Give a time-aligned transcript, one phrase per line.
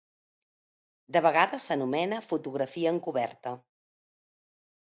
[1.17, 3.55] De vegades s'anomena fotografia encoberta.